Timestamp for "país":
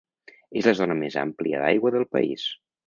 2.19-2.53